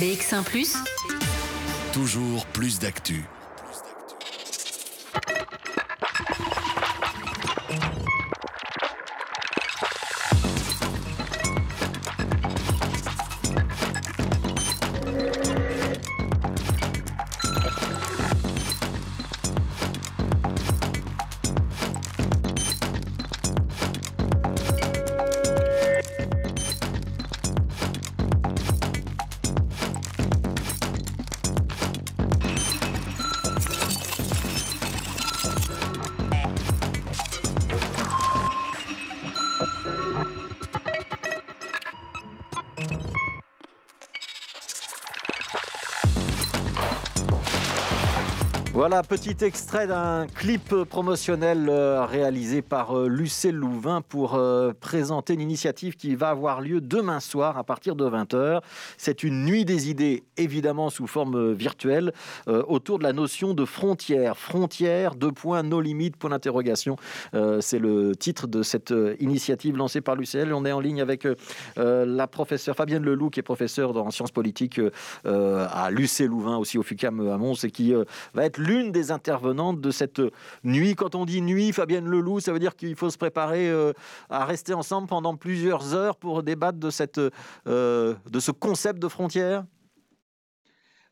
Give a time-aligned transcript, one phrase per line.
[0.00, 0.42] BX1⁇
[1.92, 3.24] Toujours plus d'actu.
[42.76, 43.13] Thank you
[48.74, 55.34] Voilà, petit extrait d'un clip promotionnel euh, réalisé par euh, Lucille Louvain pour euh, présenter
[55.34, 58.62] une initiative qui va avoir lieu demain soir à partir de 20h.
[58.98, 62.12] C'est une nuit des idées, évidemment sous forme virtuelle,
[62.46, 64.36] autour de la notion de frontières.
[64.36, 66.96] Frontières, deux points, nos limites, point d'interrogation.
[67.60, 70.52] C'est le titre de cette initiative lancée par l'UCL.
[70.52, 71.26] On est en ligne avec
[71.76, 74.80] la professeure Fabienne Leloup, qui est professeure en sciences politiques
[75.24, 77.94] à l'UC Louvain, aussi au FUCAM à Mons, et qui
[78.34, 80.20] va être l'une des intervenantes de cette
[80.62, 80.94] nuit.
[80.94, 83.92] Quand on dit nuit, Fabienne Leloup, ça veut dire qu'il faut se préparer euh,
[84.30, 86.90] à rester ensemble pendant plusieurs heures pour débattre de,
[87.66, 89.64] euh, de ce concept de frontière?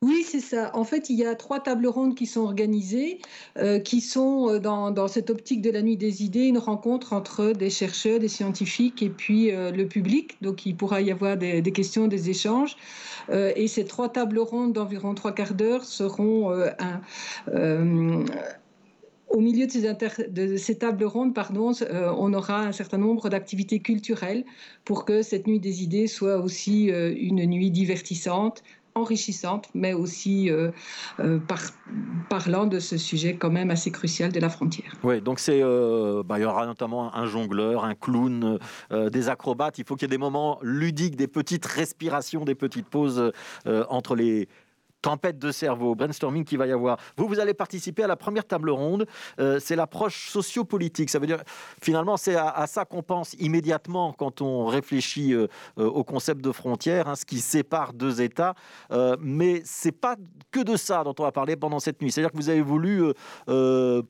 [0.03, 0.70] Oui, c'est ça.
[0.75, 3.20] En fait, il y a trois tables rondes qui sont organisées,
[3.56, 7.70] euh, qui sont dans, cette optique de la nuit des idées, une rencontre entre des
[7.70, 10.36] chercheurs, des scientifiques et puis le public.
[10.42, 12.77] Donc, il pourra y avoir des, questions, des échanges.
[13.30, 16.70] Euh, et ces trois tables rondes d'environ trois quarts d'heure seront euh,
[17.48, 18.25] euh,
[19.28, 23.80] au milieu de ces, de ces, tables rondes, pardon, on aura un certain nombre d'activités
[23.80, 24.45] culturelles
[24.84, 28.62] pour que cette nuit des idées soit aussi une nuit divertissante,
[28.95, 30.71] enrichissante, mais aussi euh,
[31.21, 31.61] euh, par,
[32.29, 34.93] parlant de ce sujet quand même assez crucial de la frontière.
[35.03, 38.58] Oui, donc c'est, euh, bah, il y aura notamment un jongleur, un clown,
[38.91, 39.79] des acrobates.
[39.79, 43.33] Il faut qu'il y ait des moments ludiques, des petites respirations, des petites pauses
[43.67, 44.48] entre les
[45.02, 46.98] tempête de cerveau, brainstorming qui va y avoir.
[47.17, 49.07] Vous, vous allez participer à la première table ronde.
[49.40, 51.11] Euh, c'est l'approche sociopolitique.
[51.11, 51.42] Ça veut dire,
[51.83, 55.48] finalement, c'est à, ça qu'on pense immédiatement quand on réfléchit euh,
[55.79, 58.55] euh, au concept de frontière, hein, ce qui sépare deux États.
[59.18, 60.17] mais c'est pas
[60.51, 62.12] que de ça dont on va parler pendant cette nuit.
[62.12, 63.02] C'est-à-dire que vous avez voulu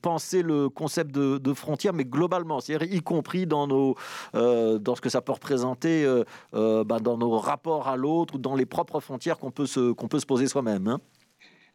[0.01, 3.95] penser le concept de, de, frontière, mais globalement, c'est-à-dire y compris dans, nos,
[4.33, 6.05] dans ce que ça peut représenter
[6.51, 10.07] bah, dans nos rapports à l'autre ou dans les propres frontières qu'on peut, se, qu'on
[10.07, 10.82] peut se poser soi-même.
[10.87, 10.99] Hein.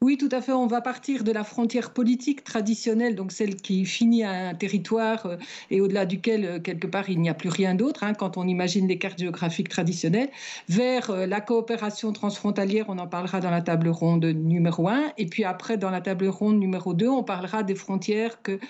[0.00, 0.52] Oui, tout à fait.
[0.52, 5.36] On va partir de la frontière politique traditionnelle, donc celle qui finit un territoire euh,
[5.72, 8.46] et au-delà duquel, euh, quelque part, il n'y a plus rien d'autre, hein, quand on
[8.46, 10.28] imagine les cartes géographiques traditionnelles,
[10.68, 15.26] vers euh, la coopération transfrontalière, on en parlera dans la table ronde numéro 1, et
[15.26, 18.60] puis après, dans la table ronde numéro 2, on parlera des frontières que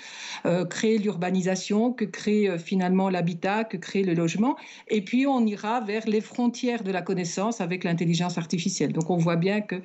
[0.70, 4.56] crée l'urbanisation, que crée finalement l'habitat, que crée le logement,
[4.88, 8.92] et puis on ira vers les frontières de la connaissance avec l'intelligence artificielle.
[8.92, 9.76] Donc on voit bien que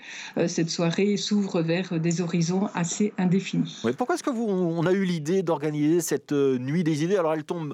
[0.47, 3.81] cette soirée vers des horizons assez indéfinis.
[3.97, 7.17] pourquoi est-ce que vous, on a eu l'idée d'organiser cette euh, nuit des idées?
[7.17, 7.73] Alors elle tombe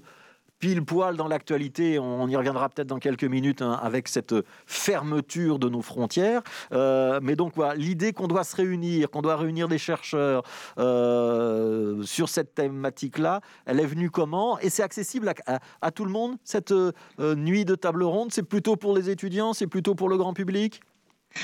[0.59, 5.58] pile poil dans l'actualité, on y reviendra peut-être dans quelques minutes hein, avec cette fermeture
[5.58, 6.42] de nos frontières.
[6.74, 10.44] Euh, mais donc voilà, l'idée qu'on doit se réunir, qu'on doit réunir des chercheurs
[10.78, 14.59] euh, sur cette thématique-là, elle est venue comment?
[14.59, 15.34] Et c'est accessible
[15.81, 16.74] à, tout le monde, cette
[17.20, 18.34] nuit de table ronde?
[18.34, 19.53] C'est plutôt pour les étudiants?
[19.53, 20.81] C'est plutôt pour le grand public?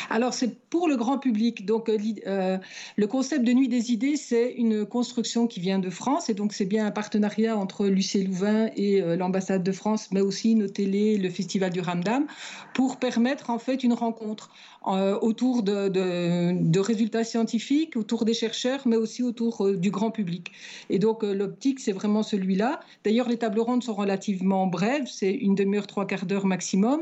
[0.09, 1.65] Alors c'est pour le grand public.
[1.65, 1.97] Donc euh,
[2.27, 2.57] euh,
[2.95, 6.53] le concept de Nuit des idées, c'est une construction qui vient de France et donc
[6.53, 10.67] c'est bien un partenariat entre l'UC Louvain et euh, l'ambassade de France, mais aussi nos
[10.67, 12.25] télés, le festival du Ramdam,
[12.73, 14.49] pour permettre en fait une rencontre
[14.87, 20.51] autour de, résultats scientifiques, autour des chercheurs, mais aussi autour du grand public.
[20.91, 22.79] Et donc l'optique, c'est vraiment celui-là.
[23.03, 27.01] D'ailleurs, les tables rondes sont relativement brèves, c'est une demi-heure, trois quarts d'heure maximum.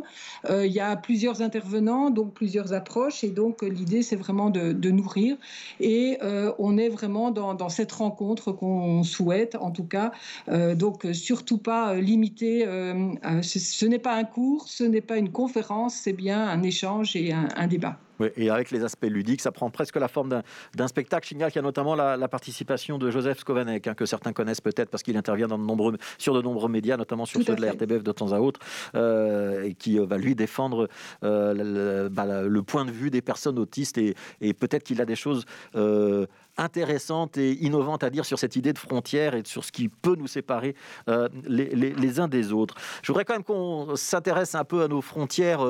[0.49, 2.72] il y a plusieurs intervenants, donc plusieurs
[3.23, 5.37] Et donc, l'idée, c'est vraiment de, nourrir.
[5.79, 10.11] Et euh, on est vraiment dans, cette rencontre qu'on souhaite, en tout cas.
[10.49, 11.93] Euh, donc, surtout pas.
[11.95, 12.01] Euh,
[13.41, 17.33] ce, n'est pas un cours, ce n'est pas une conférence, c'est bien un échange et
[17.33, 17.97] un débat
[18.35, 20.41] et avec les aspects ludiques, ça prend presque la forme
[20.75, 21.25] d'un spectacle.
[21.25, 24.61] Je signale qu'il y a notamment la, participation de Joseph Skovanek, hein, que certains connaissent
[24.61, 27.61] peut-être parce qu'il intervient dans de nombreux, sur de nombreux médias, notamment sur ceux de
[27.61, 28.59] la RTBF de temps à autre,
[28.95, 30.89] euh, et qui euh, va lui défendre
[31.23, 33.97] euh, bah, le, point de vue des personnes autistes.
[33.97, 34.15] Et,
[34.53, 35.45] peut-être qu'il a des choses
[36.57, 40.15] intéressantes et innovantes à dire sur cette idée de frontière et sur ce qui peut
[40.15, 40.75] nous séparer
[41.47, 42.75] les, les, uns des autres.
[43.01, 45.65] Je voudrais quand même qu'on s'intéresse un peu à nos frontières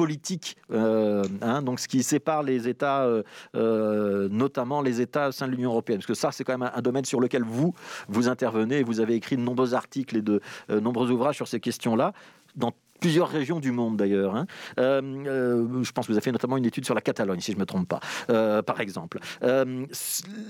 [0.00, 3.06] politique, hein, donc ce qui sépare les États,
[3.54, 5.98] notamment les États au sein de l'Union européenne.
[5.98, 7.74] Parce que ça, c'est quand même un, domaine sur lequel vous,
[8.08, 8.82] vous intervenez.
[8.82, 12.14] Vous avez écrit de nombreux articles et de nombreux ouvrages sur ces questions-là.
[12.56, 14.36] Dans plusieurs régions du monde d'ailleurs.
[14.36, 14.46] Hein.
[14.78, 17.52] Euh, euh, je pense que vous avez fait notamment une étude sur la Catalogne, si
[17.52, 19.18] je ne me trompe pas, euh, par exemple.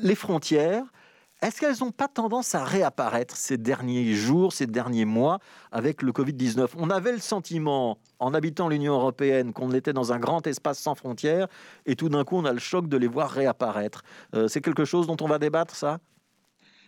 [0.03, 0.85] les frontières,
[1.43, 5.39] est-ce qu'elles n'ont pas tendance à réapparaître ces derniers jours, ces derniers mois
[5.73, 10.19] avec le Covid-19 On avait le sentiment, en habitant l'Union européenne, qu'on était dans un
[10.19, 11.49] grand espace sans frontières,
[11.87, 14.03] et tout d'un coup, on a le choc de les voir réapparaître.
[14.49, 15.99] C'est quelque chose dont on va débattre, ça?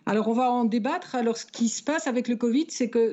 [0.05, 1.15] Alors, on va en débattre.
[1.15, 3.13] Alors, ce qui se passe avec le Covid, c'est que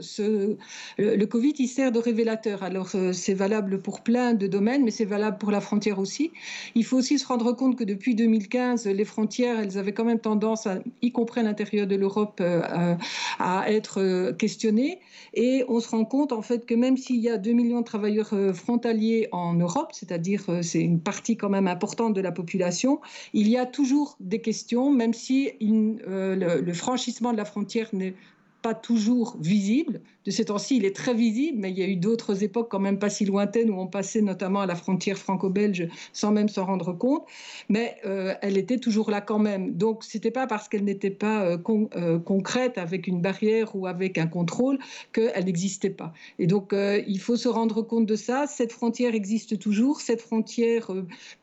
[0.98, 2.64] le, Covid, il sert de révélateur.
[2.64, 6.32] Alors, euh, c'est valable pour plein de domaines, mais c'est valable pour la frontière aussi.
[6.74, 10.20] Il faut aussi se rendre compte que depuis 2015, les frontières, elles avaient quand même
[10.20, 12.96] tendance, à, y compris à l'intérieur de l'Europe, euh,
[13.38, 15.00] à, être euh, questionnées.
[15.36, 17.86] Et on se rend compte, en fait, que même s'il y a 2 millions de
[17.86, 23.00] travailleurs frontaliers en Europe, c'est-à-dire c'est une partie quand même importante de la population,
[23.34, 28.16] il y a toujours des questions, même si le franchissement de la frontière n'est
[28.62, 30.02] pas toujours visible.
[30.26, 32.80] De ces temps-ci, il est très visible, mais il y a eu d'autres époques quand
[32.80, 36.66] même pas si lointaines où on passait notamment à la frontière franco-belge sans même s'en
[36.66, 37.24] rendre compte.
[37.70, 39.76] Mais euh, elle était toujours là quand même.
[39.76, 41.58] Donc, c'était pas parce qu'elle n'était pas euh,
[41.96, 44.78] euh, concrète avec une barrière ou avec un contrôle
[45.14, 46.14] qu'elle n'existait pas.
[46.38, 48.46] Et donc, il faut se rendre compte de ça.
[48.46, 50.02] Cette frontière existe toujours.
[50.02, 50.92] Cette frontière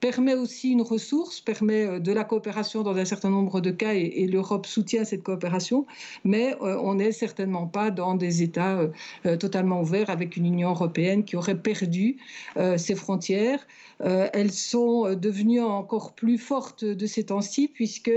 [0.00, 4.12] permet aussi une ressource, permet de la coopération dans un certain nombre de cas, et,
[4.16, 5.86] et l'Europe soutient cette coopération.
[6.24, 8.88] Mais on est certainement pas dans des États euh,
[9.26, 12.16] euh, totalement ouverts avec une Union européenne qui aurait perdu
[12.56, 13.66] euh, ses frontières.
[14.00, 18.12] elles sont devenues encore plus fortes de ces temps-ci puisque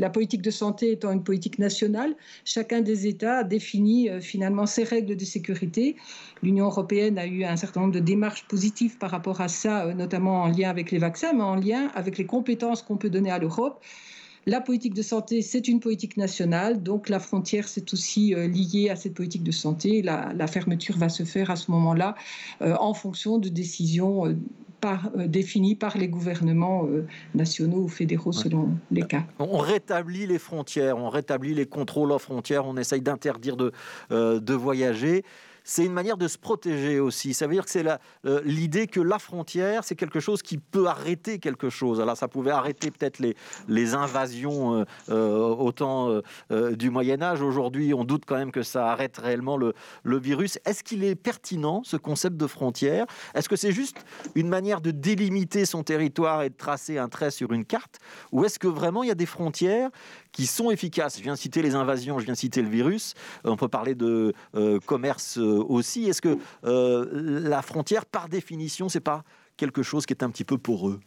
[0.00, 4.82] la politique de santé étant une politique nationale, chacun des États a défini finalement ses
[4.82, 5.94] règles de sécurité.
[6.42, 10.42] L'Union européenne a eu un certain nombre de démarches positives par rapport à ça, notamment
[10.42, 13.38] en lien avec les vaccins, mais en lien avec les compétences qu'on peut donner à
[13.38, 13.80] l'Europe.
[14.46, 18.90] La politique de santé, c'est une politique nationale, donc la frontière, c'est aussi euh, lié
[18.90, 20.02] à cette politique de santé.
[20.02, 22.14] La, fermeture va se faire à ce moment-là
[22.60, 24.36] euh, en fonction de décisions euh,
[24.80, 26.86] par, définies par les gouvernements
[27.34, 29.24] nationaux ou fédéraux selon les cas.
[29.38, 33.72] On rétablit les frontières, on rétablit les contrôles aux frontières, on essaye d'interdire de,
[34.10, 35.24] de voyager
[35.64, 37.34] c'est une manière de se protéger aussi.
[37.34, 37.84] Ça veut dire que c'est
[38.26, 42.00] euh, l'idée que la frontière, c'est quelque chose qui peut arrêter quelque chose.
[42.00, 43.34] Alors ça pouvait arrêter peut-être les,
[43.66, 46.20] les invasions euh, euh, au temps
[46.50, 47.40] du Moyen Âge.
[47.40, 50.58] Aujourd'hui, on doute quand même que ça arrête réellement le, le virus.
[50.66, 53.06] Est-ce qu'il est pertinent, ce concept de frontière?
[53.34, 57.30] Est-ce que c'est juste une manière de délimiter son territoire et de tracer un trait
[57.30, 57.98] sur une carte?
[58.32, 59.90] Ou est-ce que vraiment il y a des frontières
[60.34, 63.14] qui sont efficaces Je viens citer les invasions, je viens citer le virus.
[63.44, 64.34] On peut parler de
[64.84, 66.08] commerce aussi.
[66.08, 67.08] Est-ce que euh,
[67.48, 69.24] la frontière, par définition, c'est pas
[69.56, 71.00] quelque chose qui est un petit peu poreux?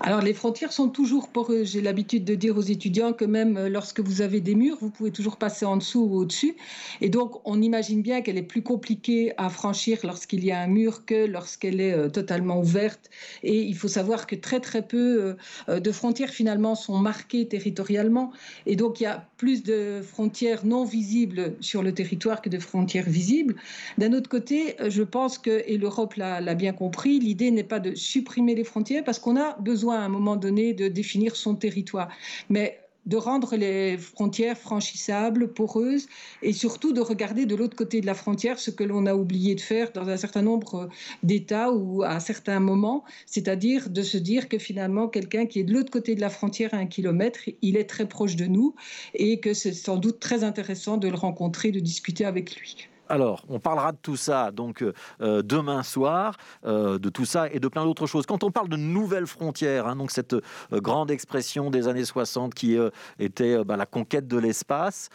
[0.00, 1.72] Alors les frontières sont toujours poreuses.
[1.72, 4.90] J'ai l'habitude de dire aux étudiants que même euh, lorsque vous avez des murs, vous
[4.90, 6.56] pouvez toujours passer en dessous ou au-dessus.
[7.00, 10.66] Et donc on imagine bien qu'elle est plus compliquée à franchir lorsqu'il y a un
[10.66, 13.10] mur que lorsqu'elle est euh, totalement ouverte.
[13.42, 15.36] Et il faut savoir que très très peu
[15.68, 18.32] euh, de frontières finalement sont marquées territorialement.
[18.66, 22.58] Et donc il y a plus de frontières non visibles sur le territoire que de
[22.58, 23.54] frontières visibles.
[23.98, 27.94] D'un autre côté, je pense que, et l'Europe l'a bien compris, l'idée n'est pas de
[27.94, 32.08] supprimer les frontières parce qu'on a besoin à un moment donné de définir son territoire.
[32.48, 36.06] Mais de rendre les frontières franchissables, poreuses,
[36.42, 39.54] et surtout de regarder de l'autre côté de la frontière ce que l'on a oublié
[39.54, 40.88] de faire dans un certain nombre
[41.22, 45.72] d'États ou à certains moments, c'est-à-dire de se dire que finalement quelqu'un qui est de
[45.72, 48.74] l'autre côté de la frontière à un kilomètre, il est très proche de nous
[49.14, 52.88] et que c'est sans doute très intéressant de le rencontrer, de discuter avec lui.
[53.08, 57.48] Alors, on parlera de tout ça donc euh, euh, demain soir, euh, de tout ça
[57.50, 58.24] et de plein d'autres choses.
[58.24, 60.36] Quand on parle de nouvelles frontières, hein, donc cette
[60.72, 62.76] grande expression des années 60 qui
[63.18, 65.08] était bah, la conquête de l'espace,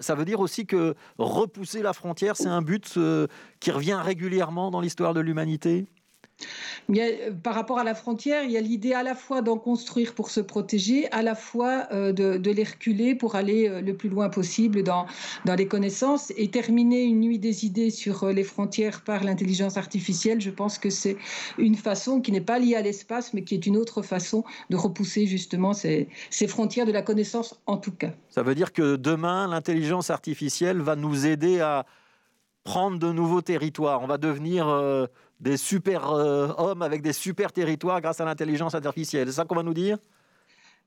[0.00, 2.98] ça veut dire aussi que repousser la frontière, c'est un but
[3.60, 5.86] qui revient régulièrement dans l'histoire de l'humanité?
[6.90, 10.14] Euh, par rapport à la frontière, il y a l'idée à la fois d'en construire
[10.14, 14.08] pour se protéger, à la fois euh, de, les reculer pour aller euh, le plus
[14.08, 15.06] loin possible dans,
[15.44, 20.40] dans les connaissances et terminer une nuit des idées sur les frontières par l'intelligence artificielle.
[20.40, 21.16] Je pense que c'est
[21.58, 24.76] une façon qui n'est pas liée à l'espace, mais qui est une autre façon de
[24.76, 28.10] repousser justement ces, ces frontières de la connaissance en tout cas.
[28.28, 31.86] Ça veut dire que demain, l'intelligence artificielle va nous aider à
[32.64, 34.02] prendre de nouveaux territoires.
[34.02, 34.66] On va devenir
[35.44, 39.28] des super euh, hommes avec des super territoires grâce à l'intelligence artificielle.
[39.28, 39.98] C'est ça qu'on va nous dire?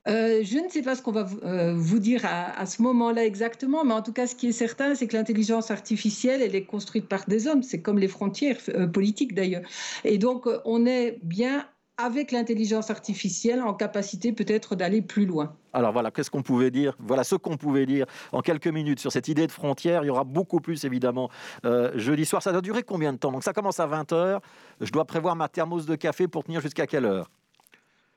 [0.08, 3.84] Euh, je ne sais pas ce qu'on va euh, vous dire à, ce moment-là exactement,
[3.84, 7.08] mais en tout cas, ce qui est certain, c'est que l'intelligence artificielle, elle est construite
[7.08, 7.62] par des hommes.
[7.62, 8.58] C'est comme les frontières
[8.92, 9.62] politiques d'ailleurs.
[10.04, 11.66] Et donc, on est bien
[11.98, 15.56] avec l'intelligence artificielle en capacité peut-être d'aller plus loin.
[15.72, 16.96] Alors voilà, qu'est-ce qu'on pouvait dire?
[17.00, 20.04] Voilà ce qu'on pouvait dire en quelques minutes sur cette idée de frontière.
[20.04, 21.28] Il y aura beaucoup plus évidemment
[21.94, 22.42] jeudi soir.
[22.42, 23.32] Ça doit durer combien de temps?
[23.32, 24.40] Donc ça commence à 20h.
[24.80, 27.28] Je dois prévoir ma thermos de café pour tenir jusqu'à quelle heure?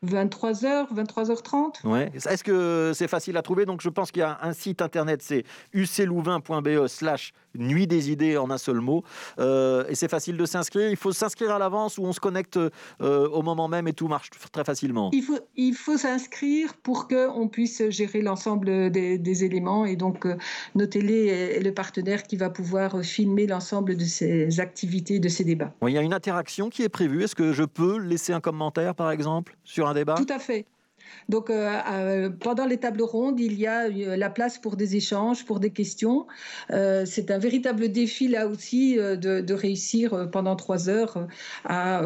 [0.03, 1.87] 23h, 23h30.
[1.87, 2.11] Ouais.
[2.15, 3.65] Est-ce que c'est facile à trouver?
[3.65, 8.37] Donc je pense qu'il y a un site internet, c'est uclouvain.be slash nuit des idées
[8.37, 9.03] en un seul mot.
[9.39, 10.89] Euh, et c'est facile de s'inscrire.
[10.89, 14.07] Il faut s'inscrire à l'avance ou on se connecte euh, au moment même et tout
[14.07, 15.09] marche très facilement.
[15.13, 19.85] Il faut, il faut s'inscrire pour qu'on puisse gérer l'ensemble des, éléments.
[19.85, 20.35] Et donc, euh,
[20.75, 25.43] nos télé est le partenaire qui va pouvoir filmer l'ensemble de ces activités, de ces
[25.43, 25.73] débats.
[25.87, 27.23] il y a une interaction qui est prévue.
[27.23, 30.15] Est-ce que je peux laisser un commentaire, par exemple, sur un débat?
[30.15, 30.65] Tout à fait.
[31.31, 34.97] Donc, euh, euh, pendant les tables rondes, il y a euh, la place pour des
[34.97, 36.27] échanges, pour des questions.
[36.69, 41.27] c'est un véritable défi, là aussi, de, réussir pendant trois heures
[41.65, 42.01] à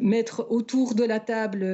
[0.00, 1.66] mettre autour de la table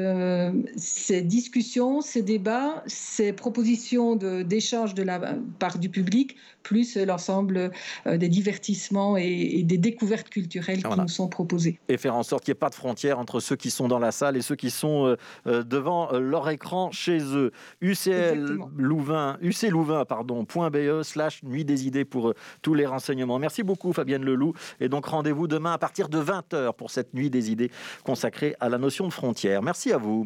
[0.76, 7.70] ces discussions, ces débats, ces propositions d'échange de, la part du public, plus l'ensemble
[8.06, 11.78] des divertissements et, des découvertes culturelles qui nous sont proposées.
[11.88, 13.98] Et faire en sorte qu'il n'y ait pas de frontière entre ceux qui sont dans
[13.98, 15.16] la salle et ceux qui sont
[15.46, 17.52] devant euh, leur écran chez eux.
[17.80, 23.38] UCL Louvain, uclouvain, pardon, .be slash nuit des idées pour euh, tous les renseignements.
[23.38, 24.54] Merci beaucoup Fabienne Leloup.
[24.80, 27.70] Et donc rendez-vous demain à partir de 20h pour cette nuit des idées
[28.04, 29.62] consacrée à la notion de frontière.
[29.62, 30.20] Merci à vous.